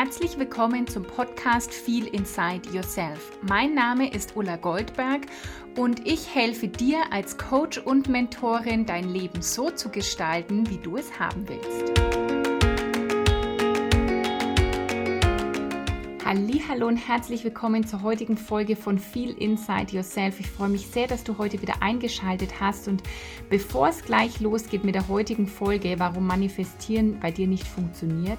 [0.00, 3.36] Herzlich willkommen zum Podcast Feel Inside Yourself.
[3.42, 5.22] Mein Name ist Ulla Goldberg
[5.76, 10.98] und ich helfe dir als Coach und Mentorin, dein Leben so zu gestalten, wie du
[10.98, 12.00] es haben willst.
[16.68, 20.38] Hallo und herzlich willkommen zur heutigen Folge von Feel Inside Yourself.
[20.38, 23.02] Ich freue mich sehr, dass du heute wieder eingeschaltet hast und
[23.50, 28.38] bevor es gleich losgeht mit der heutigen Folge, warum manifestieren bei dir nicht funktioniert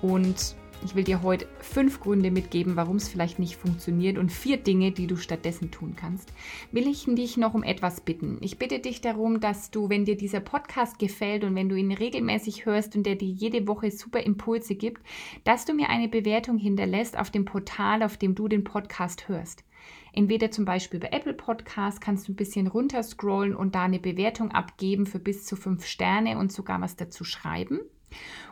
[0.00, 4.56] und ich will dir heute fünf Gründe mitgeben, warum es vielleicht nicht funktioniert und vier
[4.56, 6.32] Dinge, die du stattdessen tun kannst.
[6.72, 8.38] Will ich dich noch um etwas bitten.
[8.40, 11.92] Ich bitte dich darum, dass du, wenn dir dieser Podcast gefällt und wenn du ihn
[11.92, 15.02] regelmäßig hörst und der dir jede Woche super Impulse gibt,
[15.44, 19.64] dass du mir eine Bewertung hinterlässt auf dem Portal, auf dem du den Podcast hörst.
[20.12, 24.50] Entweder zum Beispiel bei Apple Podcast kannst du ein bisschen runterscrollen und da eine Bewertung
[24.50, 27.80] abgeben für bis zu fünf Sterne und sogar was dazu schreiben.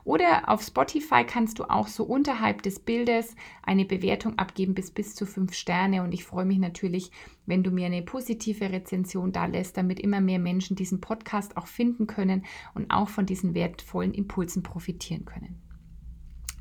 [0.05, 5.15] Oder auf Spotify kannst du auch so unterhalb des Bildes eine Bewertung abgeben bis bis
[5.15, 6.03] zu fünf Sterne.
[6.03, 7.11] Und ich freue mich natürlich,
[7.47, 11.67] wenn du mir eine positive Rezension da lässt, damit immer mehr Menschen diesen Podcast auch
[11.67, 12.45] finden können
[12.75, 15.63] und auch von diesen wertvollen Impulsen profitieren können.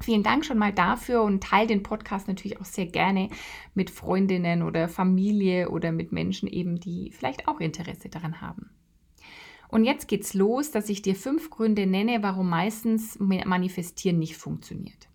[0.02, 3.30] Vielen Dank schon mal dafür und teile den Podcast natürlich auch sehr gerne
[3.74, 8.70] mit Freundinnen oder Familie oder mit Menschen eben, die vielleicht auch Interesse daran haben.
[9.70, 15.08] Und jetzt geht's los, dass ich dir fünf Gründe nenne, warum meistens Manifestieren nicht funktioniert.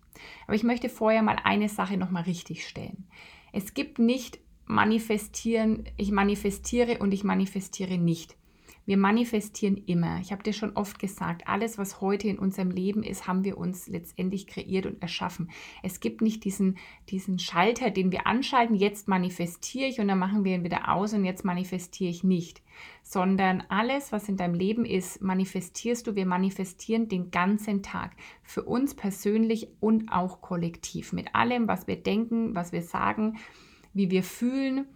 [0.47, 3.05] Aber ich möchte vorher mal eine Sache nochmal richtig stellen.
[3.51, 8.35] Es gibt nicht manifestieren, ich manifestiere und ich manifestiere nicht.
[8.85, 10.19] Wir manifestieren immer.
[10.19, 13.57] Ich habe dir schon oft gesagt, alles, was heute in unserem Leben ist, haben wir
[13.57, 15.49] uns letztendlich kreiert und erschaffen.
[15.81, 16.77] Es gibt nicht diesen,
[17.09, 21.13] diesen Schalter, den wir anschalten, jetzt manifestiere ich und dann machen wir ihn wieder aus
[21.13, 22.61] und jetzt manifestiere ich nicht.
[23.01, 26.15] Sondern alles, was in deinem Leben ist, manifestierst du.
[26.15, 28.15] Wir manifestieren den ganzen Tag.
[28.43, 31.11] Für uns persönlich und auch kollektiv.
[31.11, 33.37] Mit allem, was wir denken, was wir sagen,
[33.93, 34.87] wie wir fühlen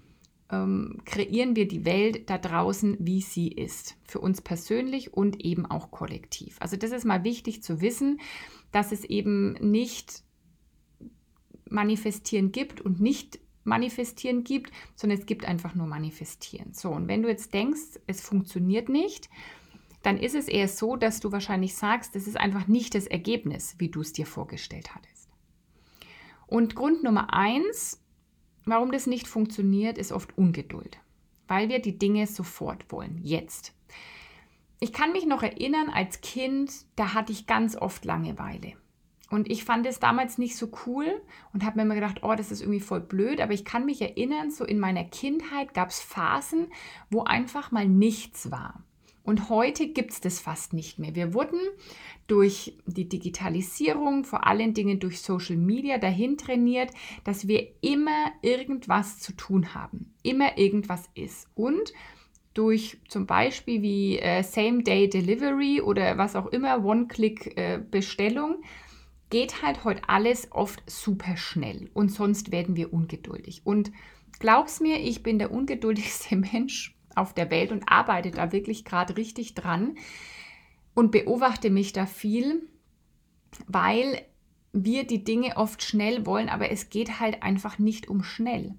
[0.52, 3.98] ähm, kreieren wir die Welt da draußen, wie sie ist.
[4.04, 6.58] Für uns persönlich und eben auch kollektiv.
[6.60, 8.20] Also das ist mal wichtig zu wissen,
[8.72, 10.24] dass es eben nicht
[11.70, 16.74] manifestieren gibt und nicht manifestieren gibt, sondern es gibt einfach nur manifestieren.
[16.74, 19.30] So, und wenn du jetzt denkst, es funktioniert nicht,
[20.02, 23.76] dann ist es eher so, dass du wahrscheinlich sagst, das ist einfach nicht das Ergebnis,
[23.78, 25.30] wie du es dir vorgestellt hattest.
[26.48, 27.99] Und Grund Nummer eins
[28.70, 31.00] Warum das nicht funktioniert, ist oft Ungeduld,
[31.48, 33.74] weil wir die Dinge sofort wollen, jetzt.
[34.80, 38.74] Ich kann mich noch erinnern, als Kind, da hatte ich ganz oft Langeweile.
[39.32, 41.08] Und ich fand es damals nicht so cool
[41.52, 43.42] und habe mir immer gedacht, oh, das ist irgendwie voll blöd.
[43.42, 46.68] Aber ich kann mich erinnern, so in meiner Kindheit gab es Phasen,
[47.10, 48.84] wo einfach mal nichts war.
[49.30, 51.14] Und heute gibt es das fast nicht mehr.
[51.14, 51.60] Wir wurden
[52.26, 56.90] durch die Digitalisierung, vor allen Dingen durch Social Media dahin trainiert,
[57.26, 61.48] dass wir immer irgendwas zu tun haben, immer irgendwas ist.
[61.54, 61.94] Und
[62.56, 68.66] durch zum Beispiel wie äh, Same-Day-Delivery oder was auch immer, One-Click-Bestellung, äh,
[69.30, 73.62] geht halt heute alles oft super schnell und sonst werden wir ungeduldig.
[73.64, 73.92] Und
[74.40, 79.18] glaub's mir, ich bin der ungeduldigste Mensch auf der Welt und arbeite da wirklich gerade
[79.18, 79.98] richtig dran
[80.94, 82.68] und beobachte mich da viel,
[83.68, 84.22] weil
[84.72, 88.76] wir die Dinge oft schnell wollen, aber es geht halt einfach nicht um schnell.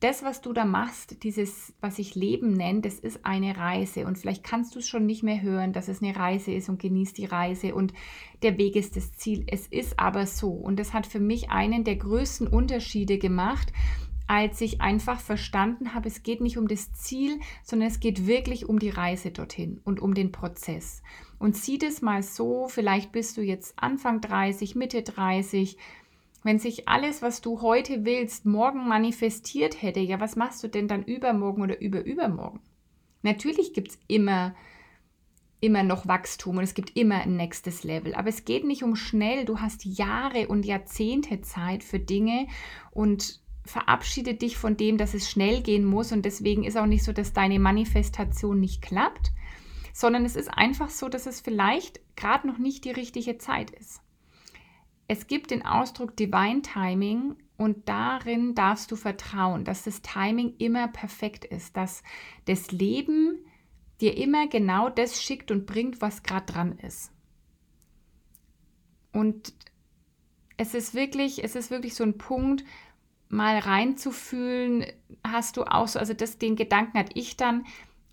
[0.00, 4.04] Das, was du da machst, dieses, was ich Leben nenne, das ist eine Reise.
[4.04, 6.82] Und vielleicht kannst du es schon nicht mehr hören, dass es eine Reise ist und
[6.82, 7.94] genießt die Reise und
[8.42, 9.44] der Weg ist das Ziel.
[9.46, 10.50] Es ist aber so.
[10.50, 13.72] Und das hat für mich einen der größten Unterschiede gemacht,
[14.32, 18.66] als ich einfach verstanden habe, es geht nicht um das Ziel, sondern es geht wirklich
[18.66, 21.02] um die Reise dorthin und um den Prozess.
[21.38, 25.76] Und sieh das mal so, vielleicht bist du jetzt Anfang 30, Mitte 30,
[26.44, 30.88] wenn sich alles, was du heute willst, morgen manifestiert hätte, ja, was machst du denn
[30.88, 32.60] dann übermorgen oder überübermorgen?
[33.20, 34.54] Natürlich gibt es immer,
[35.60, 38.14] immer noch Wachstum und es gibt immer ein nächstes Level.
[38.14, 39.44] Aber es geht nicht um schnell.
[39.44, 42.46] Du hast Jahre und Jahrzehnte Zeit für Dinge
[42.92, 47.04] und verabschiede dich von dem, dass es schnell gehen muss und deswegen ist auch nicht
[47.04, 49.32] so, dass deine Manifestation nicht klappt,
[49.92, 54.00] sondern es ist einfach so, dass es vielleicht gerade noch nicht die richtige Zeit ist.
[55.06, 60.88] Es gibt den Ausdruck Divine Timing und darin darfst du vertrauen, dass das Timing immer
[60.88, 62.02] perfekt ist, dass
[62.46, 63.44] das Leben
[64.00, 67.12] dir immer genau das schickt und bringt, was gerade dran ist.
[69.12, 69.54] Und
[70.56, 72.64] es ist wirklich, es ist wirklich so ein Punkt,
[73.32, 74.84] mal reinzufühlen,
[75.24, 77.64] hast du auch so, also das, den Gedanken hatte ich dann,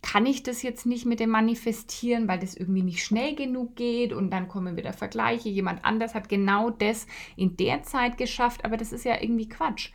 [0.01, 4.13] kann ich das jetzt nicht mit dem Manifestieren, weil das irgendwie nicht schnell genug geht
[4.13, 5.50] und dann kommen wieder Vergleiche.
[5.50, 7.06] Jemand anders hat genau das
[7.36, 9.92] in der Zeit geschafft, aber das ist ja irgendwie Quatsch,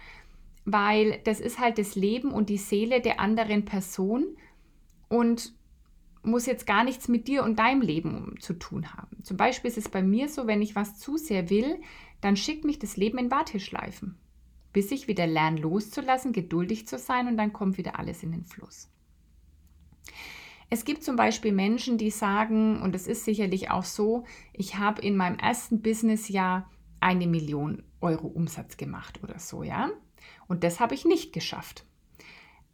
[0.67, 4.37] weil das ist halt das Leben und die Seele der anderen Person
[5.09, 5.55] und
[6.23, 9.23] muss jetzt gar nichts mit dir und deinem Leben zu tun haben.
[9.23, 11.81] Zum Beispiel ist es bei mir so, wenn ich was zu sehr will,
[12.21, 14.17] dann schickt mich das Leben in Warteschleifen,
[14.75, 18.45] bis ich wieder lerne loszulassen, geduldig zu sein und dann kommt wieder alles in den
[18.45, 18.91] Fluss.
[20.69, 25.01] Es gibt zum Beispiel Menschen, die sagen, und es ist sicherlich auch so, ich habe
[25.01, 26.69] in meinem ersten Businessjahr
[27.01, 29.91] eine Million Euro Umsatz gemacht oder so, ja.
[30.49, 31.87] Und das habe ich nicht geschafft.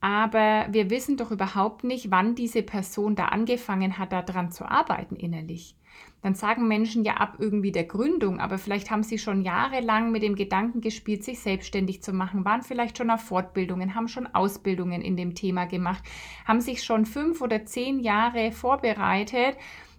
[0.00, 5.16] Aber wir wissen doch überhaupt nicht, wann diese Person da angefangen hat, daran zu arbeiten
[5.16, 5.76] innerlich
[6.22, 10.22] dann sagen Menschen ja ab irgendwie der Gründung, aber vielleicht haben sie schon jahrelang mit
[10.22, 15.00] dem Gedanken gespielt, sich selbstständig zu machen, waren vielleicht schon auf Fortbildungen, haben schon Ausbildungen
[15.00, 16.04] in dem Thema gemacht,
[16.44, 19.56] haben sich schon fünf oder zehn Jahre vorbereitet.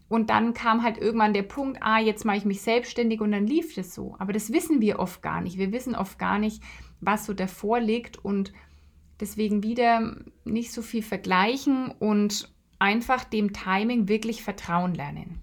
[0.10, 3.48] Und dann kam halt irgendwann der Punkt, ah, jetzt mache ich mich selbstständig und dann
[3.48, 4.16] lief das so.
[4.20, 5.58] Aber das wissen wir oft gar nicht.
[5.58, 6.62] Wir wissen oft gar nicht,
[7.00, 8.52] was so davor liegt und
[9.22, 15.40] deswegen wieder nicht so viel vergleichen und einfach dem Timing wirklich vertrauen lernen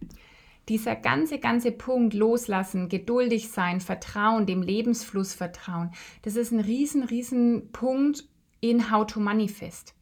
[0.68, 5.92] dieser ganze, ganze Punkt loslassen, geduldig sein, Vertrauen, dem Lebensfluss vertrauen,
[6.22, 8.24] das ist ein riesen, riesen Punkt
[8.60, 9.94] in How to Manifest.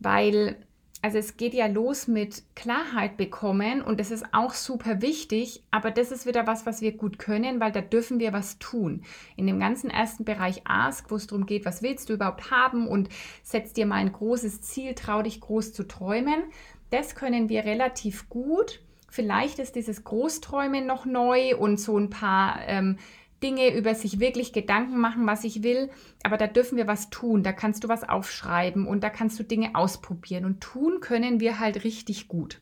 [0.00, 0.56] Weil,
[1.04, 5.90] also es geht ja los mit Klarheit bekommen und das ist auch super wichtig, aber
[5.90, 9.02] das ist wieder was, was wir gut können, weil da dürfen wir was tun.
[9.36, 12.88] In dem ganzen ersten Bereich Ask, wo es darum geht, was willst du überhaupt haben
[12.88, 13.10] und
[13.42, 16.44] setz dir mal ein großes Ziel, trau dich groß zu träumen.
[16.88, 18.80] Das können wir relativ gut
[19.14, 22.98] Vielleicht ist dieses Großträumen noch neu und so ein paar ähm,
[23.44, 25.90] Dinge über sich wirklich Gedanken machen, was ich will.
[26.22, 27.42] Aber da dürfen wir was tun.
[27.42, 30.46] Da kannst du was aufschreiben und da kannst du Dinge ausprobieren.
[30.46, 32.60] Und tun können wir halt richtig gut.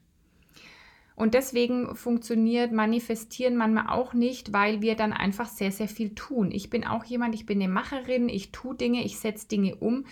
[1.15, 6.51] Und deswegen funktioniert Manifestieren manchmal auch nicht, weil wir dann einfach sehr, sehr viel tun.
[6.51, 10.05] Ich bin auch jemand, ich bin eine Macherin, ich tue Dinge, ich setze Dinge um.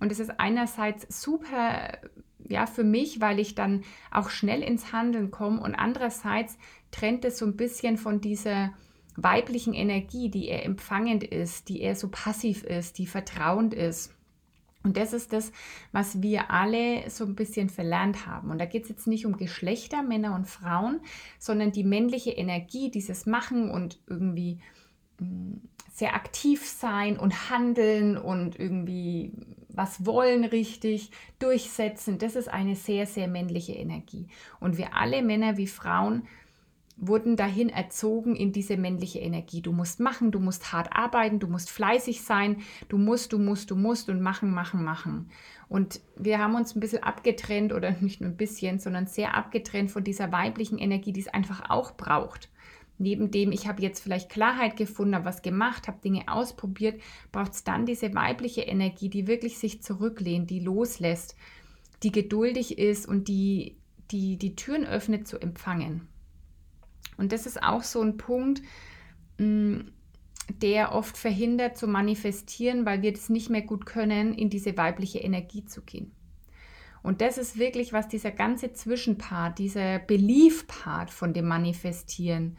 [0.00, 1.98] Und es ist einerseits super
[2.48, 6.58] ja, für mich, weil ich dann auch schnell ins Handeln komme und andererseits
[6.90, 8.72] trennt es so ein bisschen von dieser
[9.16, 14.12] weiblichen Energie, die eher empfangend ist, die eher so passiv ist, die vertrauend ist.
[14.82, 15.50] Und das ist das,
[15.90, 18.52] was wir alle so ein bisschen verlernt haben.
[18.52, 21.00] Und da geht es jetzt nicht um Geschlechter, Männer und Frauen,
[21.40, 24.60] sondern die männliche Energie, dieses Machen und irgendwie
[25.18, 25.54] mm,
[25.92, 29.32] sehr aktiv sein und handeln und irgendwie
[29.68, 32.18] was wollen richtig, durchsetzen.
[32.18, 34.28] Das ist eine sehr, sehr männliche Energie.
[34.60, 36.28] Und wir alle, Männer wie Frauen,
[36.96, 39.60] wurden dahin erzogen in diese männliche Energie.
[39.60, 43.70] Du musst machen, du musst hart arbeiten, du musst fleißig sein, du musst, du musst,
[43.70, 45.30] du musst und machen, machen, machen.
[45.68, 49.90] Und wir haben uns ein bisschen abgetrennt oder nicht nur ein bisschen, sondern sehr abgetrennt
[49.90, 52.50] von dieser weiblichen Energie, die es einfach auch braucht.
[52.98, 56.98] Neben dem, ich habe jetzt vielleicht Klarheit gefunden, habe was gemacht, habe Dinge ausprobiert,
[57.30, 61.36] braucht es dann diese weibliche Energie, die wirklich sich zurücklehnt, die loslässt,
[62.02, 63.76] die geduldig ist und die
[64.10, 66.08] die, die Türen öffnet zu empfangen.
[67.16, 68.62] Und das ist auch so ein Punkt,
[69.38, 69.80] mm,
[70.62, 75.18] der oft verhindert zu manifestieren, weil wir das nicht mehr gut können, in diese weibliche
[75.18, 76.12] Energie zu gehen.
[77.02, 82.56] Und das ist wirklich, was dieser ganze Zwischenpart, dieser Belief-Part von dem Manifestieren,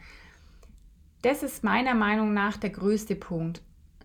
[1.22, 3.60] das ist meiner Meinung nach der größte Punkt,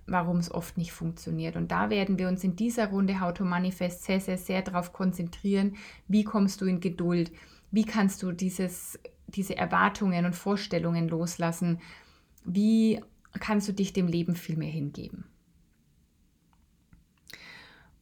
[0.08, 1.56] warum es oft nicht funktioniert.
[1.56, 4.92] Und da werden wir uns in dieser Runde How to Manifest sehr, sehr, sehr darauf
[4.92, 5.76] konzentrieren,
[6.08, 7.32] wie kommst du in Geduld,
[7.72, 9.00] wie kannst du dieses,
[9.36, 11.80] diese Erwartungen und Vorstellungen loslassen,
[12.46, 13.02] wie
[13.40, 15.26] kannst du dich dem Leben viel mehr hingeben.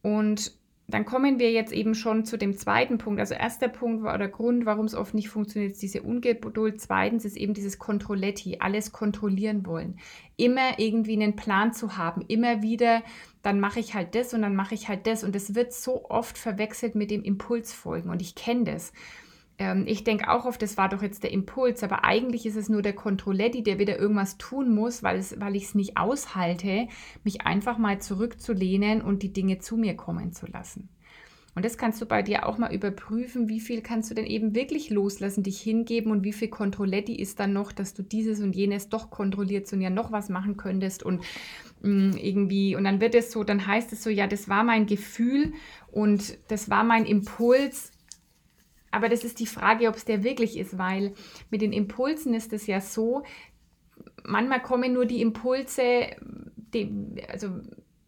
[0.01, 3.19] Und dann kommen wir jetzt eben schon zu dem zweiten Punkt.
[3.19, 6.81] Also erster Punkt war der Grund, warum es oft nicht funktioniert, ist diese Ungeduld.
[6.81, 9.99] Zweitens ist eben dieses Controletti, alles kontrollieren wollen.
[10.35, 13.03] Immer irgendwie einen Plan zu haben, immer wieder,
[13.41, 15.23] dann mache ich halt das und dann mache ich halt das.
[15.23, 18.11] Und das wird so oft verwechselt mit dem Impulsfolgen.
[18.11, 18.91] Und ich kenne das
[19.61, 22.67] ähm, ich denke auch oft, das war doch jetzt der Impuls, aber eigentlich ist es
[22.67, 26.87] nur der Controletti, der wieder irgendwas tun muss, weil, es, weil ich es nicht aushalte,
[27.23, 30.89] mich einfach mal zurückzulehnen und die Dinge zu mir kommen zu lassen.
[31.53, 34.55] Und das kannst du bei dir auch mal überprüfen, wie viel kannst du denn eben
[34.55, 38.55] wirklich loslassen, dich hingeben und wie viel Controletti ist dann noch, dass du dieses und
[38.55, 41.21] jenes doch kontrollierst und ja noch was machen könntest und
[41.83, 44.63] mh, mm, irgendwie, und dann wird es so, dann heißt es so, ja, das war
[44.63, 45.53] mein Gefühl
[45.91, 47.91] und das war mein Impuls
[48.91, 51.13] aber das ist die Frage, ob es der wirklich ist, weil
[51.49, 53.23] mit den Impulsen ist es ja so,
[54.23, 56.07] manchmal kommen nur die Impulse,
[56.73, 57.49] die, also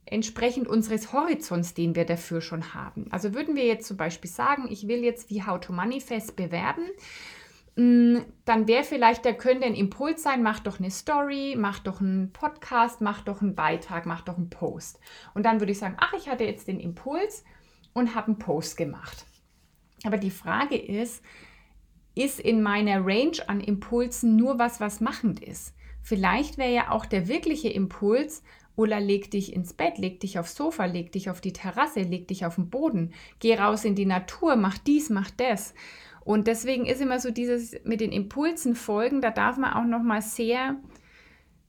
[0.06, 3.08] entsprechend unseres Horizonts, den wir dafür schon haben.
[3.12, 6.84] Also würden wir jetzt zum Beispiel sagen, ich will jetzt wie How to Manifest bewerben,
[7.76, 12.02] mm, dann wäre vielleicht, da könnte ein Impuls sein, mach doch eine Story, mach doch
[12.02, 15.00] einen Podcast, mach doch einen Beitrag, mach doch einen Post.
[15.34, 17.44] Und dann würde ich sagen, ach, ich hatte jetzt den Impuls
[17.94, 19.26] und habe einen Post gemacht.
[20.04, 21.24] Aber die Frage ist,
[22.16, 25.74] ist in meiner Range an Impulsen nur was, was machend ist?
[26.02, 28.44] Vielleicht wäre ja auch der wirkliche Impuls,
[28.76, 32.28] Ulla, leg dich ins Bett, leg dich aufs Sofa, leg dich auf die Terrasse, leg
[32.28, 35.76] dich auf den Boden, geh raus in die Natur, mach dies, mach das.
[36.22, 40.02] Und deswegen ist immer so dieses mit den Impulsen folgen, da darf man auch noch
[40.02, 40.78] mal sehr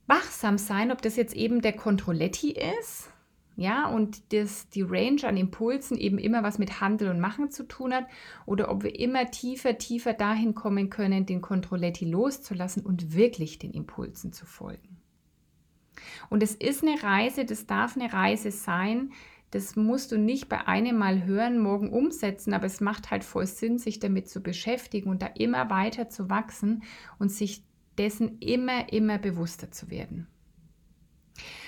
[0.07, 3.09] wachsam sein, ob das jetzt eben der Controletti ist,
[3.57, 7.63] ja, und das, die Range an Impulsen eben immer was mit Handel und Machen zu
[7.63, 8.05] tun hat,
[8.45, 13.71] oder ob wir immer tiefer, tiefer dahin kommen können, den Controletti loszulassen und wirklich den
[13.71, 14.97] Impulsen zu folgen.
[16.29, 19.11] Und es ist eine Reise, das darf eine Reise sein.
[19.51, 23.47] Das musst du nicht bei einem Mal hören, morgen umsetzen, aber es macht halt voll
[23.47, 26.83] Sinn, sich damit zu beschäftigen und da immer weiter zu wachsen
[27.19, 27.63] und sich
[27.97, 30.27] dessen immer, immer bewusster zu werden.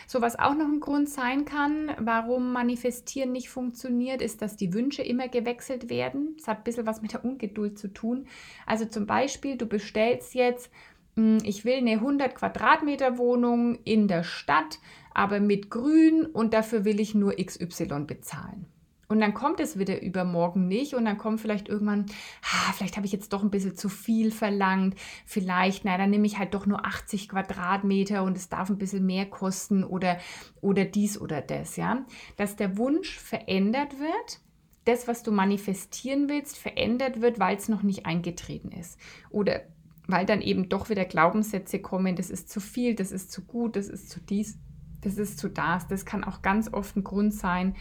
[0.08, 4.74] So, was auch noch ein Grund sein kann, warum Manifestieren nicht funktioniert, ist, dass die
[4.74, 6.36] Wünsche immer gewechselt werden.
[6.38, 8.26] Das hat ein bisschen was mit der Ungeduld zu tun.
[8.66, 10.72] Also zum Beispiel, du bestellst jetzt
[11.18, 14.80] hm, ich will eine 100 Quadratmeter Wohnung in der Stadt,
[15.14, 18.68] aber mit Grün und dafür will ich nur XY bezahlen.
[19.10, 22.08] Und dann kommt es wieder übermorgen nicht und dann kommt vielleicht irgendwann,
[22.42, 24.96] ah, vielleicht habe ich jetzt doch ein bisschen zu viel verlangt,
[25.26, 29.06] vielleicht, na, dann nehme ich halt doch nur 80 Quadratmeter und es darf ein bisschen
[29.06, 30.18] mehr kosten oder,
[30.60, 32.06] oder dies oder das, ja.
[32.36, 34.42] Dass der Wunsch verändert wird,
[34.84, 38.98] das, was du manifestieren willst, verändert wird, weil es noch nicht eingetreten ist.
[39.30, 39.62] Oder
[40.08, 43.76] weil dann eben doch wieder Glaubenssätze kommen, das ist zu viel, das ist zu gut,
[43.76, 44.58] das ist zu dies,
[45.02, 45.88] das ist zu das.
[45.88, 47.76] Das kann auch ganz oft ein Grund sein.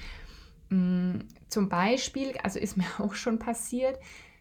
[0.70, 3.99] Mm, zum Beispiel, also ist mir auch schon passiert,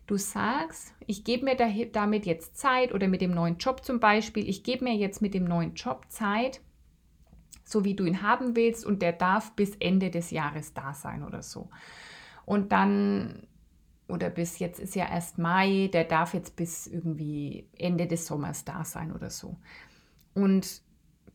[0.08, 1.55] du sagst, ich gebe mir
[1.91, 5.34] damit jetzt Zeit oder mit dem neuen Job zum Beispiel, ich gebe mir jetzt mit
[5.34, 6.62] dem neuen Job Zeit,
[7.63, 11.24] so wie du ihn haben willst und der darf bis Ende des Jahres da sein
[11.24, 11.70] oder so.
[12.46, 13.48] Und dann
[14.08, 18.63] oder bis jetzt ist ja erst Mai, der darf jetzt bis irgendwie Ende des Sommers
[18.63, 19.58] da sein oder so.
[20.36, 20.82] Und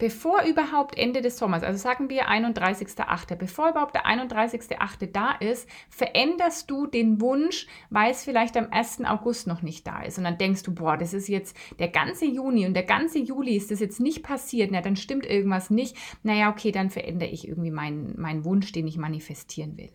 [0.00, 5.12] bevor überhaupt Ende des Sommers, also sagen wir 31.8., bevor überhaupt der 31.8.
[5.12, 9.04] da ist, veränderst du den Wunsch, weil es vielleicht am 1.
[9.04, 10.19] August noch nicht da ist.
[10.19, 13.54] Und dann denkst du, boah, das ist jetzt der ganze Juni und der ganze Juli
[13.54, 15.97] ist das jetzt nicht passiert, na, dann stimmt irgendwas nicht.
[16.23, 19.92] Naja, okay, dann verändere ich irgendwie meinen, meinen Wunsch, den ich manifestieren will.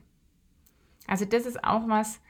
[1.07, 2.21] Also das ist auch was,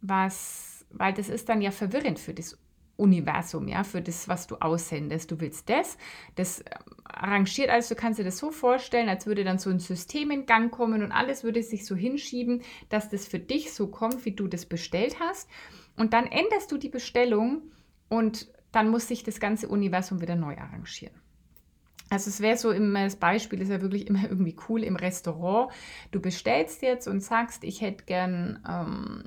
[0.00, 2.56] was, weil das ist dann ja verwirrend für das
[2.98, 5.30] Universum, ja, für das, was du aussendest.
[5.30, 5.96] Du willst das,
[6.34, 6.64] das
[7.04, 10.46] arrangiert alles, du kannst dir das so vorstellen, als würde dann so ein System in
[10.46, 14.32] Gang kommen und alles würde sich so hinschieben, dass das für dich so kommt, wie
[14.32, 15.48] du das bestellt hast.
[15.96, 17.62] Und dann änderst du die Bestellung
[18.08, 21.14] und dann muss sich das ganze Universum wieder neu arrangieren.
[22.10, 25.72] Also es wäre so immer, das Beispiel ist ja wirklich immer irgendwie cool im Restaurant.
[26.10, 29.24] Du bestellst jetzt und sagst, ich hätte gern ähm,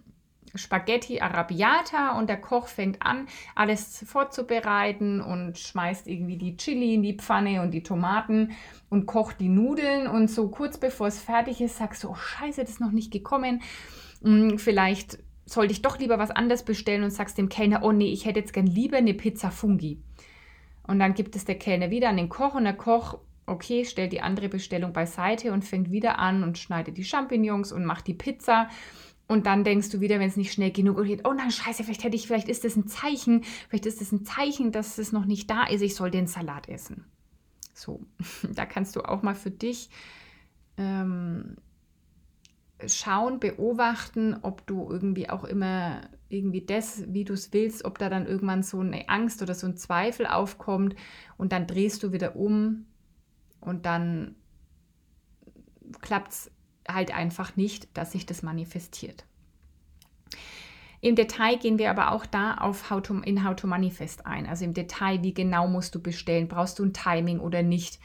[0.55, 7.03] Spaghetti Arabiata und der Koch fängt an, alles vorzubereiten und schmeißt irgendwie die Chili in
[7.03, 8.51] die Pfanne und die Tomaten
[8.89, 12.61] und kocht die Nudeln und so kurz bevor es fertig ist, sagst du, oh scheiße,
[12.61, 13.61] das ist noch nicht gekommen.
[14.23, 18.11] Hm, vielleicht sollte ich doch lieber was anderes bestellen und sagst dem Kellner, oh nee,
[18.11, 20.01] ich hätte jetzt gern lieber eine Pizza Fungi.
[20.87, 24.13] Und dann gibt es der Kellner wieder an den Koch und der Koch, okay, stellt
[24.13, 28.13] die andere Bestellung beiseite und fängt wieder an und schneidet die Champignons und macht die
[28.13, 28.69] Pizza
[29.31, 32.03] und dann denkst du wieder, wenn es nicht schnell genug geht, oh nein, scheiße, vielleicht
[32.03, 35.23] hätte ich, vielleicht ist das ein Zeichen, vielleicht ist das ein Zeichen, dass es noch
[35.23, 37.05] nicht da ist, ich soll den Salat essen.
[37.73, 38.01] So,
[38.53, 39.89] da kannst du auch mal für dich
[40.75, 41.55] ähm,
[42.85, 48.09] schauen, beobachten, ob du irgendwie auch immer irgendwie das, wie du es willst, ob da
[48.09, 50.95] dann irgendwann so eine Angst oder so ein Zweifel aufkommt
[51.37, 52.85] und dann drehst du wieder um
[53.61, 54.35] und dann
[56.01, 56.51] klappt es
[56.87, 59.25] halt einfach nicht, dass sich das manifestiert.
[61.01, 64.45] Im Detail gehen wir aber auch da auf How to, in How to Manifest ein.
[64.45, 67.99] Also im Detail, wie genau musst du bestellen, brauchst du ein Timing oder nicht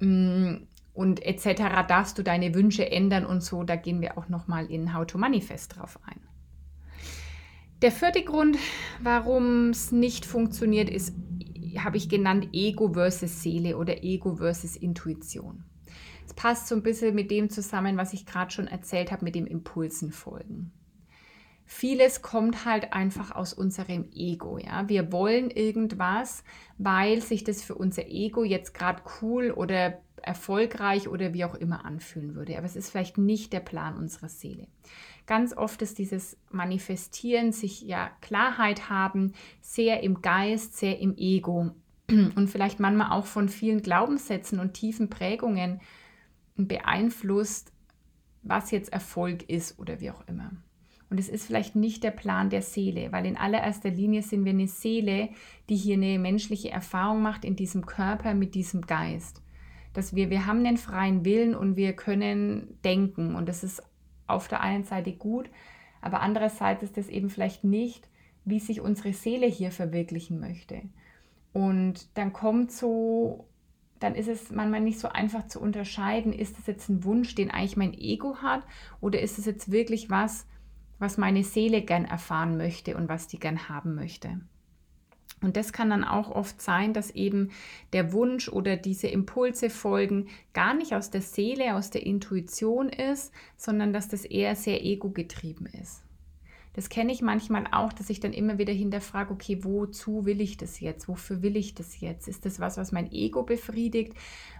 [0.00, 0.56] mm,
[0.92, 1.86] und etc.
[1.86, 3.62] Darfst du deine Wünsche ändern und so.
[3.62, 6.20] Da gehen wir auch nochmal in How to Manifest drauf ein.
[7.82, 8.58] Der vierte Grund,
[9.00, 11.14] warum es nicht funktioniert, ist,
[11.78, 15.64] habe ich genannt, Ego versus Seele oder Ego versus Intuition.
[16.30, 19.34] Es passt so ein bisschen mit dem zusammen, was ich gerade schon erzählt habe, mit
[19.34, 20.70] dem Impulsen folgen.
[21.64, 24.56] vieles kommt halt einfach aus unserem Ego.
[24.56, 24.88] Ja?
[24.88, 26.44] Wir wollen irgendwas,
[26.78, 31.84] weil sich das für unser Ego jetzt gerade cool oder erfolgreich oder wie auch immer
[31.84, 32.56] anfühlen würde.
[32.56, 34.68] Aber es ist vielleicht nicht der Plan unserer Seele.
[35.26, 39.32] Ganz oft ist dieses Manifestieren, sich ja Klarheit haben,
[39.62, 41.74] sehr im Geist, sehr im Ego
[42.08, 45.80] und vielleicht manchmal auch von vielen Glaubenssätzen und tiefen Prägungen
[46.56, 47.72] beeinflusst,
[48.42, 50.50] was jetzt Erfolg ist oder wie auch immer.
[51.10, 54.52] Und es ist vielleicht nicht der Plan der Seele, weil in allererster Linie sind wir
[54.52, 55.30] eine Seele,
[55.68, 59.42] die hier eine menschliche Erfahrung macht in diesem Körper mit diesem Geist.
[59.92, 63.82] Dass wir, wir haben einen freien Willen und wir können denken und das ist
[64.28, 65.50] auf der einen Seite gut,
[66.00, 68.08] aber andererseits ist das eben vielleicht nicht,
[68.44, 70.82] wie sich unsere Seele hier verwirklichen möchte.
[71.52, 73.48] Und dann kommt so,
[74.00, 77.50] dann ist es manchmal nicht so einfach zu unterscheiden, ist es jetzt ein Wunsch, den
[77.50, 78.62] eigentlich mein Ego hat
[79.00, 80.46] oder ist es jetzt wirklich was,
[80.98, 84.40] was meine Seele gern erfahren möchte und was die gern haben möchte.
[85.42, 87.50] Und das kann dann auch oft sein, dass eben
[87.92, 93.32] der Wunsch oder diese Impulse folgen gar nicht aus der Seele, aus der Intuition ist,
[93.56, 96.02] sondern dass das eher sehr ego-getrieben ist.
[96.80, 100.56] Das kenne ich manchmal auch, dass ich dann immer wieder hinterfrage, okay, wozu will ich
[100.56, 101.08] das jetzt?
[101.08, 102.26] Wofür will ich das jetzt?
[102.26, 104.14] Ist das was, was mein Ego befriedigt,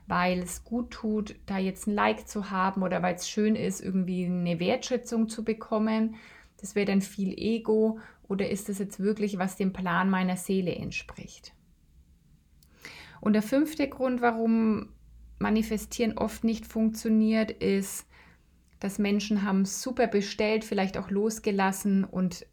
[0.07, 3.81] weil es gut tut, da jetzt ein Like zu haben oder weil es schön ist,
[3.81, 6.17] irgendwie eine Wertschätzung zu bekommen?
[6.59, 10.75] Das wäre dann viel Ego oder ist das jetzt wirklich, was dem Plan meiner Seele
[10.75, 11.55] entspricht?
[13.23, 14.91] Und der fünfte Grund, warum
[15.39, 18.07] Manifestieren oft nicht funktioniert, ist,
[18.81, 22.47] dass Menschen haben super bestellt, vielleicht auch losgelassen und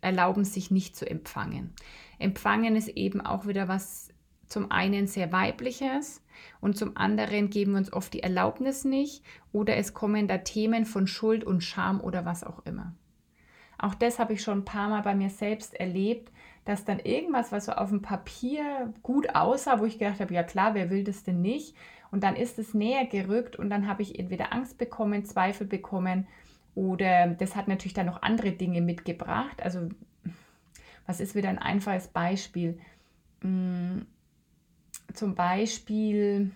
[0.00, 1.72] erlauben sich nicht zu empfangen.
[2.18, 4.08] Empfangen ist eben auch wieder was
[4.46, 6.22] zum einen sehr weibliches
[6.60, 10.84] und zum anderen geben wir uns oft die Erlaubnis nicht oder es kommen da Themen
[10.84, 12.94] von Schuld und Scham oder was auch immer.
[13.78, 16.32] Auch das habe ich schon ein paar Mal bei mir selbst erlebt,
[16.66, 20.42] dass dann irgendwas, was so auf dem Papier gut aussah, wo ich gedacht habe, ja
[20.42, 21.74] klar, wer will das denn nicht?
[22.10, 26.26] Und dann ist es näher gerückt und dann habe ich entweder Angst bekommen, Zweifel bekommen
[26.74, 29.62] oder das hat natürlich dann noch andere Dinge mitgebracht.
[29.62, 29.88] Also
[31.06, 32.78] was ist wieder ein einfaches Beispiel?
[33.42, 34.06] Hm,
[35.14, 36.50] zum Beispiel,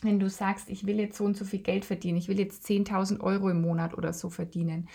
[0.00, 2.64] wenn du sagst, ich will jetzt so und so viel Geld verdienen, ich will jetzt
[2.66, 4.88] 10.000 Euro im Monat oder so verdienen,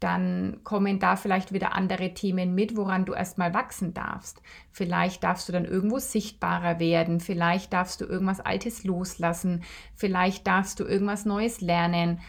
[0.00, 4.42] dann kommen da vielleicht wieder andere Themen mit, woran du erstmal wachsen darfst.
[4.70, 9.62] Vielleicht darfst du dann irgendwo sichtbarer werden, vielleicht darfst du irgendwas Altes loslassen,
[9.94, 12.20] vielleicht darfst du irgendwas Neues lernen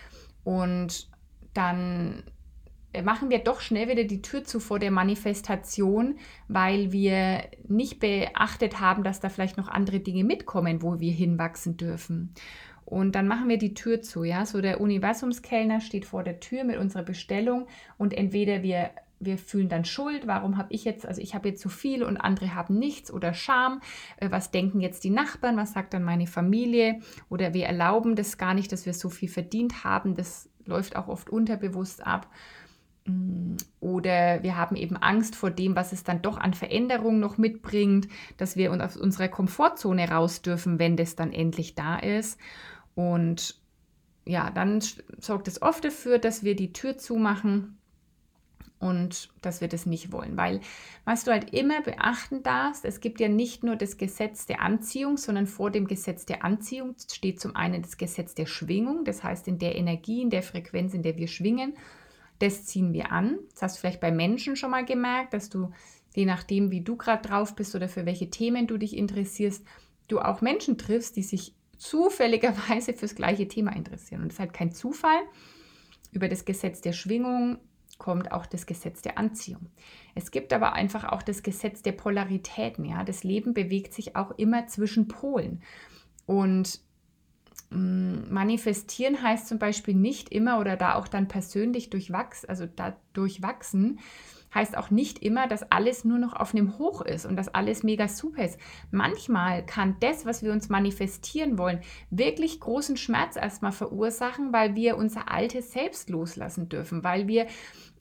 [0.44, 1.10] und
[1.54, 2.24] dann
[3.04, 8.80] machen wir doch schnell wieder die Tür zu vor der Manifestation, weil wir nicht beachtet
[8.80, 12.34] haben, dass da vielleicht noch andere Dinge mitkommen, wo wir hinwachsen dürfen.
[12.86, 14.46] Und dann machen wir die Tür zu, ja.
[14.46, 17.68] So der Universumskellner steht vor der Tür mit unserer Bestellung
[17.98, 21.62] und entweder wir wir fühlen dann Schuld, warum habe ich jetzt, also ich habe jetzt
[21.62, 23.82] zu viel und andere haben nichts oder Scham,
[24.18, 28.38] äh, was denken jetzt die Nachbarn, was sagt dann meine Familie oder wir erlauben das
[28.38, 32.28] gar nicht, dass wir so viel verdient haben, das läuft auch oft unterbewusst ab.
[33.06, 37.38] Mm, oder wir haben eben Angst vor dem, was es dann doch an Veränderungen noch
[37.38, 42.40] mitbringt, dass wir uns aus unserer Komfortzone raus dürfen, wenn das dann endlich da ist.
[42.96, 43.60] Und
[44.26, 44.82] ja, dann
[45.20, 47.78] sorgt es oft dafür, dass wir die Tür zumachen
[48.80, 50.38] und dass wir das nicht wollen.
[50.38, 50.62] Weil
[51.06, 55.18] was du halt immer beachten darfst, es gibt ja nicht nur das Gesetz der Anziehung,
[55.18, 59.48] sondern vor dem Gesetz der Anziehung steht zum einen das Gesetz der Schwingung, das heißt
[59.48, 61.76] in der Energie, in der Frequenz, in der wir schwingen,
[62.40, 63.40] das ziehen wir an.
[63.54, 65.72] Das hast du vielleicht bei Menschen schon mal gemerkt, dass du,
[66.16, 69.66] je nachdem, wie du gerade drauf bist oder für welche Themen du dich interessierst,
[70.08, 74.22] du auch Menschen triffst, die sich zufälligerweise fürs gleiche Thema interessieren.
[74.22, 75.20] Und es ist halt kein Zufall.
[76.12, 77.58] Über das Gesetz der Schwingung
[77.98, 79.68] kommt auch das Gesetz der Anziehung.
[80.16, 82.86] Es gibt aber einfach auch das Gesetz der Polaritäten.
[82.86, 85.62] Ja, das Leben bewegt sich auch immer zwischen Polen.
[86.26, 86.82] Und
[87.70, 92.98] mm, manifestieren heißt zum Beispiel nicht immer oder da auch dann persönlich durchwachsen, also da
[93.14, 94.00] durchwachsen,
[94.56, 97.84] heißt auch nicht immer, dass alles nur noch auf einem Hoch ist und dass alles
[97.84, 98.60] mega super ist.
[98.90, 104.98] Manchmal kann das, was wir uns manifestieren wollen, wirklich großen Schmerz erstmal verursachen, weil wir
[104.98, 107.48] unser altes Selbst loslassen dürfen, weil wir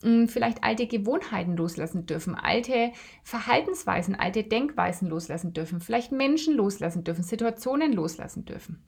[0.01, 2.91] hm, vielleicht alte Gewohnheiten loslassen dürfen, alte
[3.23, 8.81] Verhaltensweisen, alte Denkweisen loslassen dürfen, vielleicht Menschen loslassen dürfen, Situationen loslassen dürfen.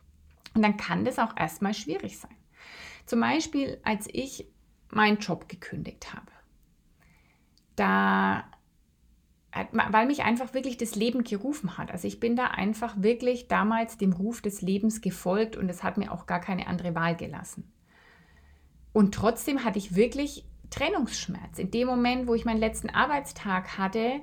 [0.55, 2.35] Und dann kann das auch erstmal schwierig sein.
[3.05, 4.47] Zum Beispiel, als ich
[4.89, 6.36] meinen Job gekündigt habe
[7.77, 8.43] da
[9.71, 11.91] weil mich einfach wirklich das Leben gerufen hat.
[11.91, 15.97] Also ich bin da einfach wirklich damals dem Ruf des Lebens gefolgt und es hat
[15.97, 17.71] mir auch gar keine andere Wahl gelassen.
[18.93, 21.57] Und trotzdem hatte ich wirklich Trennungsschmerz.
[21.57, 24.19] In dem Moment, wo ich meinen letzten Arbeitstag hatte,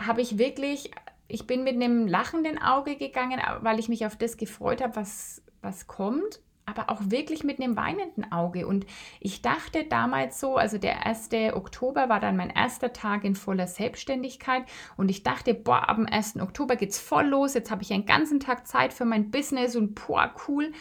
[0.00, 0.90] habe ich wirklich,
[1.28, 5.42] ich bin mit einem lachenden Auge gegangen, weil ich mich auf das gefreut habe, was,
[5.60, 8.66] was kommt aber auch wirklich mit einem weinenden Auge.
[8.66, 8.86] Und
[9.20, 11.30] ich dachte damals so, also der 1.
[11.54, 14.64] Oktober war dann mein erster Tag in voller Selbstständigkeit
[14.96, 16.40] und ich dachte, boah, ab dem 1.
[16.40, 19.94] Oktober geht's voll los, jetzt habe ich einen ganzen Tag Zeit für mein Business und
[19.94, 20.72] boah, cool.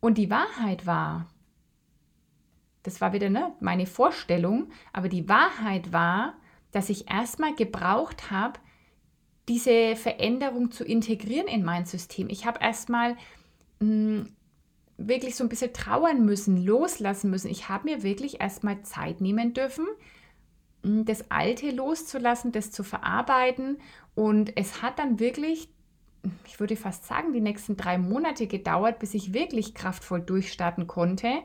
[0.00, 1.26] Und die Wahrheit war,
[2.82, 6.34] das war wieder ne, meine Vorstellung, aber die Wahrheit war,
[6.72, 8.58] dass ich erstmal gebraucht habe,
[9.48, 12.28] diese Veränderung zu integrieren in mein System.
[12.30, 13.16] Ich habe erstmal
[13.80, 14.34] hm,
[15.08, 17.50] wirklich so ein bisschen trauern müssen, loslassen müssen.
[17.50, 19.86] Ich habe mir wirklich erstmal Zeit nehmen dürfen,
[20.82, 23.78] hm, das Alte loszulassen, das zu verarbeiten.
[24.14, 25.68] Und es hat dann wirklich,
[26.46, 31.42] ich würde fast sagen, die nächsten drei Monate gedauert, bis ich wirklich kraftvoll durchstarten konnte,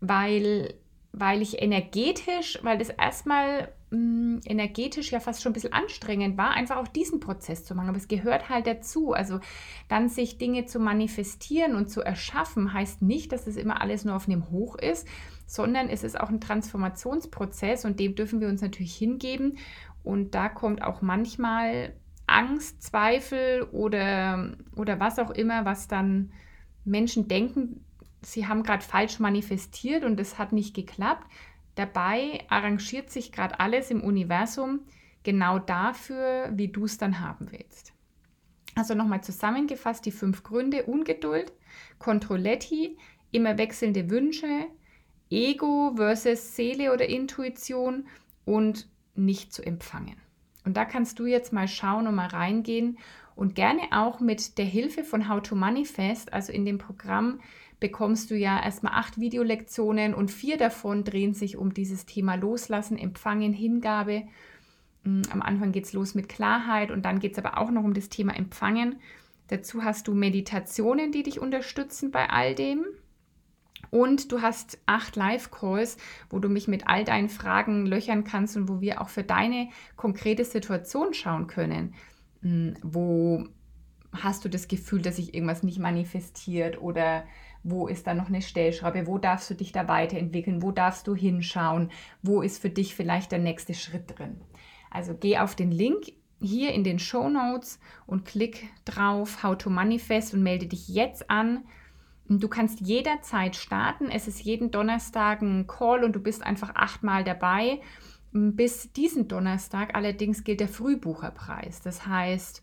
[0.00, 0.74] weil,
[1.12, 6.52] weil ich energetisch, weil das erstmal mh, energetisch ja fast schon ein bisschen anstrengend war,
[6.52, 7.88] einfach auch diesen Prozess zu machen.
[7.88, 9.12] Aber es gehört halt dazu.
[9.12, 9.40] Also
[9.88, 14.16] dann sich Dinge zu manifestieren und zu erschaffen, heißt nicht, dass es immer alles nur
[14.16, 15.06] auf einem Hoch ist,
[15.46, 19.58] sondern es ist auch ein Transformationsprozess und dem dürfen wir uns natürlich hingeben.
[20.02, 21.94] Und da kommt auch manchmal
[22.26, 26.32] Angst, Zweifel oder, oder was auch immer, was dann
[26.84, 27.84] Menschen denken,
[28.22, 31.26] sie haben gerade falsch manifestiert und es hat nicht geklappt.
[31.74, 34.80] Dabei arrangiert sich gerade alles im Universum
[35.22, 37.92] genau dafür, wie du es dann haben willst.
[38.74, 40.84] Also nochmal zusammengefasst die fünf Gründe.
[40.84, 41.52] Ungeduld,
[41.98, 42.96] Controletti,
[43.30, 44.66] immer wechselnde Wünsche,
[45.30, 48.06] Ego versus Seele oder Intuition
[48.44, 50.16] und nicht zu empfangen.
[50.64, 52.98] Und da kannst du jetzt mal schauen und mal reingehen
[53.34, 57.40] und gerne auch mit der Hilfe von How to Manifest, also in dem Programm
[57.82, 62.96] bekommst du ja erstmal acht Videolektionen und vier davon drehen sich um dieses Thema Loslassen,
[62.96, 64.22] Empfangen, Hingabe.
[65.02, 67.82] Mm, am Anfang geht es los mit Klarheit und dann geht es aber auch noch
[67.82, 69.00] um das Thema Empfangen.
[69.48, 72.86] Dazu hast du Meditationen, die dich unterstützen bei all dem.
[73.90, 75.96] Und du hast acht Live-Calls,
[76.30, 79.68] wo du mich mit all deinen Fragen löchern kannst und wo wir auch für deine
[79.96, 81.94] konkrete Situation schauen können.
[82.42, 83.48] Mm, wo
[84.12, 87.24] hast du das Gefühl, dass sich irgendwas nicht manifestiert oder
[87.64, 91.14] wo ist da noch eine Stellschraube, wo darfst du dich da weiterentwickeln, wo darfst du
[91.14, 91.90] hinschauen,
[92.22, 94.40] wo ist für dich vielleicht der nächste Schritt drin.
[94.90, 99.70] Also geh auf den Link hier in den Show Notes und klick drauf How to
[99.70, 101.64] Manifest und melde dich jetzt an.
[102.28, 104.10] Du kannst jederzeit starten.
[104.10, 107.80] Es ist jeden Donnerstag ein Call und du bist einfach achtmal dabei.
[108.32, 111.82] Bis diesen Donnerstag allerdings gilt der Frühbucherpreis.
[111.82, 112.62] Das heißt,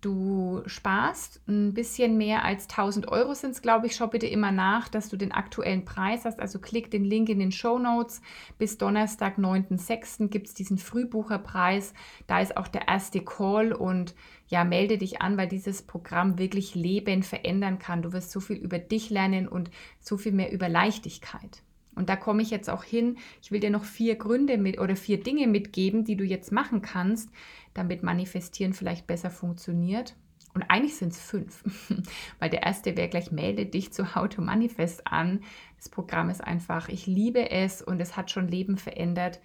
[0.00, 3.96] du sparst ein bisschen mehr als 1000 Euro sind es, glaube ich.
[3.96, 6.40] Schau bitte immer nach, dass du den aktuellen Preis hast.
[6.40, 8.20] Also klick den Link in den Show Notes.
[8.58, 10.28] Bis Donnerstag, 9.6.
[10.28, 11.94] gibt es diesen Frühbucherpreis.
[12.26, 14.14] Da ist auch der erste Call und
[14.48, 18.02] ja, melde dich an, weil dieses Programm wirklich Leben verändern kann.
[18.02, 21.62] Du wirst so viel über dich lernen und so viel mehr über Leichtigkeit.
[21.96, 23.16] Und da komme ich jetzt auch hin.
[23.42, 26.82] Ich will dir noch vier Gründe mit oder vier Dinge mitgeben, die du jetzt machen
[26.82, 27.30] kannst,
[27.76, 30.14] damit Manifestieren vielleicht besser funktioniert.
[30.54, 31.62] Und eigentlich sind es fünf,
[32.38, 35.40] weil der erste wäre gleich, melde dich zu How to Manifest an.
[35.76, 39.40] Das Programm ist einfach, ich liebe es und es hat schon Leben verändert.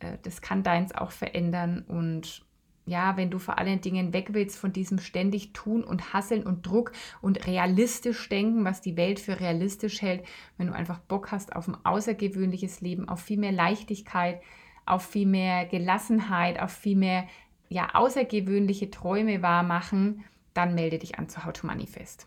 [0.00, 2.44] Äh, das kann deins auch verändern und
[2.86, 6.66] ja, wenn du vor allen Dingen weg willst von diesem ständig tun und hasseln und
[6.66, 10.24] Druck und realistisch denken, was die Welt für realistisch hält,
[10.56, 14.40] wenn du einfach Bock hast auf ein außergewöhnliches Leben, auf viel mehr Leichtigkeit,
[14.86, 17.26] auf viel mehr Gelassenheit, auf viel mehr
[17.70, 22.26] ja, außergewöhnliche Träume wahr machen, dann melde dich an zu How to Manifest.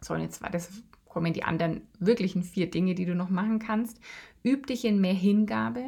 [0.00, 0.82] So, und jetzt war das
[1.16, 3.98] kommen die anderen wirklichen vier Dinge, die du noch machen kannst.
[4.44, 5.82] Üb dich in mehr Hingabe.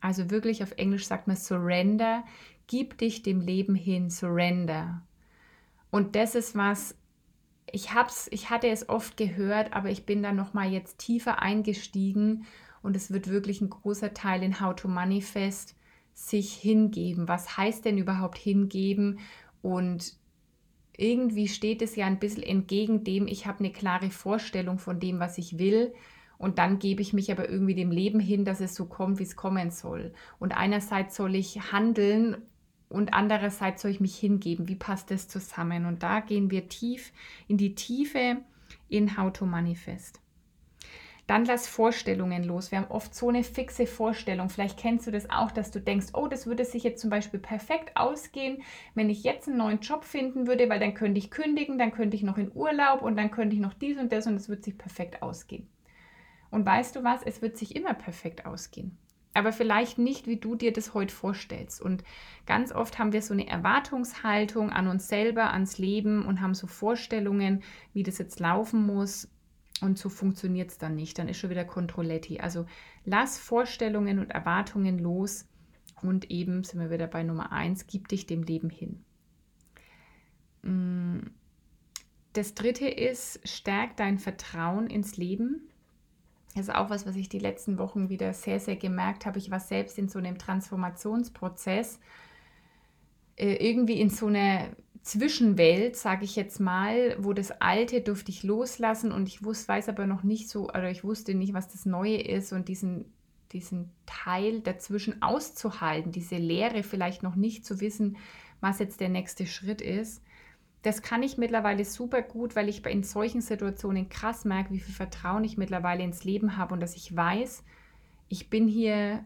[0.00, 2.24] Also wirklich auf Englisch sagt man Surrender.
[2.66, 5.02] Gib dich dem Leben hin, surrender.
[5.92, 6.96] Und das ist was,
[7.70, 11.40] ich hab's, ich hatte es oft gehört, aber ich bin da noch mal jetzt tiefer
[11.40, 12.44] eingestiegen
[12.82, 15.76] und es wird wirklich ein großer Teil in How to Manifest
[16.14, 17.28] sich hingeben.
[17.28, 19.18] Was heißt denn überhaupt hingeben?
[19.62, 20.14] Und
[20.96, 25.18] irgendwie steht es ja ein bisschen entgegen dem, ich habe eine klare Vorstellung von dem,
[25.20, 25.92] was ich will.
[26.38, 29.24] Und dann gebe ich mich aber irgendwie dem Leben hin, dass es so kommt, wie
[29.24, 30.12] es kommen soll.
[30.38, 32.36] Und einerseits soll ich handeln
[32.88, 34.68] und andererseits soll ich mich hingeben.
[34.68, 35.86] Wie passt das zusammen?
[35.86, 37.12] Und da gehen wir tief
[37.48, 38.38] in die Tiefe
[38.88, 40.21] in How to Manifest.
[41.26, 42.72] Dann lass Vorstellungen los.
[42.72, 44.48] Wir haben oft so eine fixe Vorstellung.
[44.48, 47.38] Vielleicht kennst du das auch, dass du denkst, oh, das würde sich jetzt zum Beispiel
[47.38, 48.62] perfekt ausgehen,
[48.94, 52.16] wenn ich jetzt einen neuen Job finden würde, weil dann könnte ich kündigen, dann könnte
[52.16, 54.62] ich noch in Urlaub und dann könnte ich noch dies und das und es würde
[54.62, 55.68] sich perfekt ausgehen.
[56.50, 58.98] Und weißt du was, es wird sich immer perfekt ausgehen.
[59.34, 61.80] Aber vielleicht nicht, wie du dir das heute vorstellst.
[61.80, 62.04] Und
[62.46, 66.66] ganz oft haben wir so eine Erwartungshaltung an uns selber, ans Leben und haben so
[66.66, 67.62] Vorstellungen,
[67.94, 69.28] wie das jetzt laufen muss.
[69.80, 71.18] Und so funktioniert es dann nicht.
[71.18, 72.38] Dann ist schon wieder Controletti.
[72.40, 72.66] Also
[73.04, 75.46] lass Vorstellungen und Erwartungen los
[76.02, 79.04] und eben sind wir wieder bei Nummer eins, gib dich dem Leben hin.
[80.62, 81.30] Mm,
[82.32, 85.68] das dritte ist, stärk dein Vertrauen ins Leben.
[86.54, 89.38] Das ist auch was, was ich die letzten Wochen wieder sehr, sehr gemerkt habe.
[89.38, 91.98] Ich war selbst in so einem Transformationsprozess,
[93.36, 94.70] äh, irgendwie in so einer
[95.02, 99.88] Zwischenwelt, sage ich jetzt mal, wo das Alte durfte ich loslassen und ich wusste, weiß
[99.88, 103.06] aber noch nicht so, oder ich wusste nicht, was das Neue ist und diesen,
[103.50, 108.16] diesen Teil dazwischen auszuhalten, diese Leere vielleicht noch nicht zu wissen,
[108.60, 110.22] was jetzt der nächste Schritt ist.
[110.82, 114.94] Das kann ich mittlerweile super gut, weil ich in solchen Situationen krass merke, wie viel
[114.94, 117.64] Vertrauen ich mittlerweile ins Leben habe und dass ich weiß,
[118.28, 119.24] ich bin hier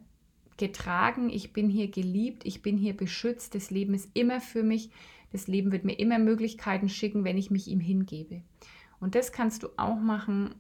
[0.57, 4.91] getragen, ich bin hier geliebt, ich bin hier beschützt, das Leben ist immer für mich,
[5.37, 8.43] das Leben wird mir immer Möglichkeiten schicken, wenn ich mich ihm hingebe.
[9.01, 10.55] Und das kannst du auch machen,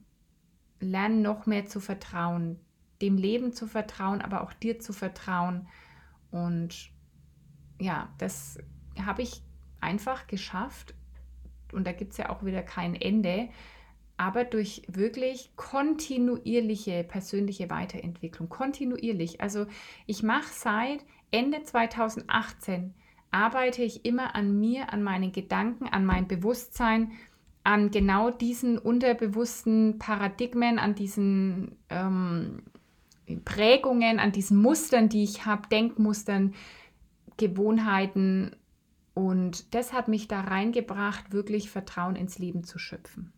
[0.80, 2.60] lern noch mehr zu vertrauen,
[3.00, 5.66] dem Leben zu vertrauen, aber auch dir zu vertrauen.
[6.30, 6.90] Und
[7.80, 8.58] ja, das
[9.02, 9.42] habe ich
[9.80, 10.94] einfach geschafft,
[11.72, 13.48] und da gibt es ja auch wieder kein Ende,
[14.18, 19.40] aber durch wirklich kontinuierliche persönliche Weiterentwicklung, kontinuierlich.
[19.40, 19.66] Also
[20.06, 22.94] ich mache seit Ende 2018,
[23.30, 27.12] arbeite ich immer an mir, an meinen Gedanken, an mein Bewusstsein,
[27.64, 32.62] an genau diesen unterbewussten Paradigmen, an diesen ähm,
[33.44, 36.54] Prägungen, an diesen Mustern, die ich habe, Denkmustern,
[37.36, 38.54] Gewohnheiten
[39.16, 43.32] und das hat mich da reingebracht, wirklich Vertrauen ins Leben zu schöpfen.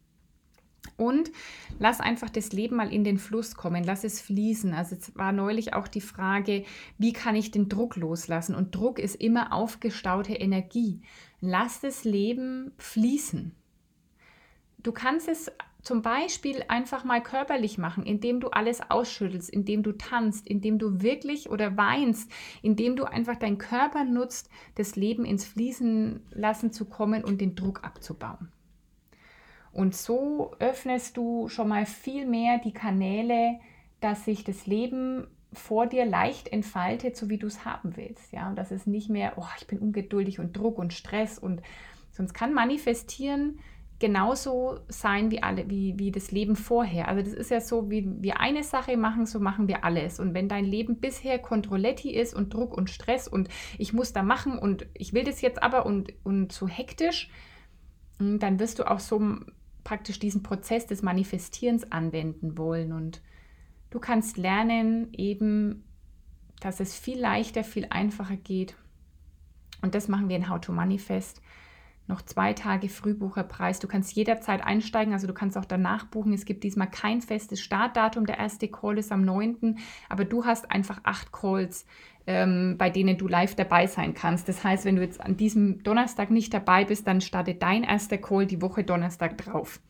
[0.96, 1.30] Und
[1.78, 4.72] lass einfach das Leben mal in den Fluss kommen, lass es fließen.
[4.74, 6.64] Also es war neulich auch die Frage,
[6.98, 8.54] wie kann ich den Druck loslassen?
[8.54, 11.02] Und Druck ist immer aufgestaute Energie.
[11.40, 13.54] Lass das Leben fließen.
[14.82, 15.50] Du kannst es
[15.82, 21.02] zum Beispiel einfach mal körperlich machen, indem du alles ausschüttelst, indem du tanzt, indem du
[21.02, 22.30] wirklich oder weinst,
[22.62, 27.54] indem du einfach deinen Körper nutzt, das Leben ins Fließen lassen zu kommen und den
[27.54, 28.52] Druck abzubauen.
[29.78, 33.60] Und so öffnest du schon mal viel mehr die Kanäle,
[34.00, 38.32] dass sich das Leben vor dir leicht entfaltet, so wie du es haben willst.
[38.32, 41.62] Ja, und dass es nicht mehr, oh, ich bin ungeduldig und Druck und Stress und
[42.10, 43.60] sonst kann manifestieren
[44.00, 47.06] genauso sein wie alle, wie, wie das Leben vorher.
[47.06, 50.18] Also das ist ja so, wie wir eine Sache machen, so machen wir alles.
[50.18, 54.24] Und wenn dein Leben bisher Kontrolletti ist und Druck und Stress und ich muss da
[54.24, 57.30] machen und ich will das jetzt aber und, und so hektisch,
[58.18, 59.20] hm, dann wirst du auch so
[59.88, 62.92] praktisch diesen Prozess des Manifestierens anwenden wollen.
[62.92, 63.22] Und
[63.88, 65.82] du kannst lernen eben,
[66.60, 68.76] dass es viel leichter, viel einfacher geht.
[69.80, 71.40] Und das machen wir in How to Manifest
[72.08, 73.78] noch zwei Tage Frühbucherpreis.
[73.78, 76.32] Du kannst jederzeit einsteigen, also du kannst auch danach buchen.
[76.32, 78.26] Es gibt diesmal kein festes Startdatum.
[78.26, 81.86] Der erste Call ist am 9., aber du hast einfach acht Calls,
[82.26, 84.48] ähm, bei denen du live dabei sein kannst.
[84.48, 88.18] Das heißt, wenn du jetzt an diesem Donnerstag nicht dabei bist, dann startet dein erster
[88.18, 89.80] Call die Woche Donnerstag drauf.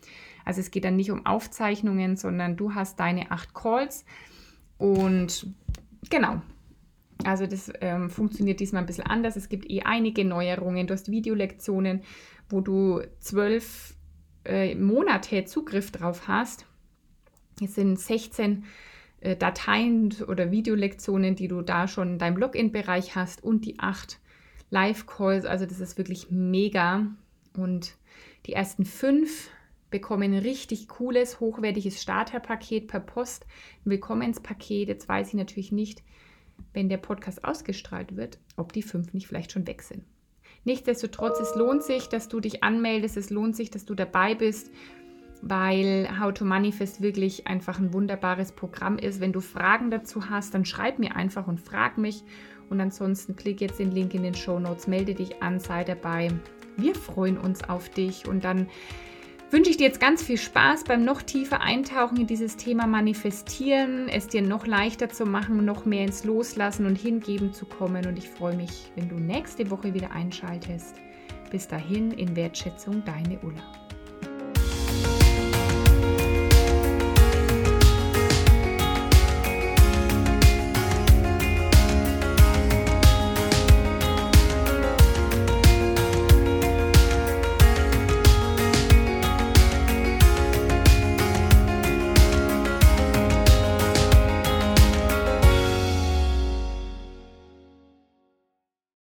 [0.45, 4.05] Also es geht dann nicht um Aufzeichnungen, sondern du hast deine acht Calls
[4.79, 5.47] und
[6.09, 6.41] genau,
[7.25, 9.37] also das ähm, funktioniert diesmal ein bisschen anders.
[9.37, 10.87] Es gibt eh einige Neuerungen.
[10.87, 12.03] Du hast Videolektionen,
[12.49, 13.97] wo du zwölf
[14.45, 16.67] äh, Monate Zugriff drauf hast.
[17.61, 18.65] Es sind 16
[19.21, 24.21] äh, Dateien oder Videolektionen, die du da schon in deinem Login-Bereich hast und die acht
[24.71, 25.45] Live-Calls.
[25.45, 27.07] Also das ist wirklich mega.
[27.57, 27.97] Und
[28.47, 29.51] die ersten fünf
[29.91, 33.47] bekommen ein richtig cooles, hochwertiges Starterpaket per Post.
[33.85, 34.89] Ein Willkommenspaket.
[34.89, 36.03] Jetzt weiß ich natürlich nicht,
[36.73, 40.05] wenn der Podcast ausgestrahlt wird, ob die fünf nicht vielleicht schon weg sind.
[40.65, 44.71] Nichtsdestotrotz, es lohnt sich, dass du dich anmeldest, es lohnt sich, dass du dabei bist,
[45.41, 49.21] weil How to Manifest wirklich einfach ein wunderbares Programm ist.
[49.21, 52.25] Wenn du Fragen dazu hast, dann schreib mir einfach und frag mich.
[52.71, 56.31] Und ansonsten klick jetzt den Link in den Show Notes, melde dich an, sei dabei.
[56.77, 58.69] Wir freuen uns auf dich und dann
[59.51, 64.09] wünsche ich dir jetzt ganz viel Spaß beim noch tiefer Eintauchen in dieses Thema Manifestieren,
[64.09, 68.07] es dir noch leichter zu machen, noch mehr ins Loslassen und Hingeben zu kommen.
[68.07, 70.97] Und ich freue mich, wenn du nächste Woche wieder einschaltest.
[71.51, 73.88] Bis dahin in Wertschätzung, deine Ulla.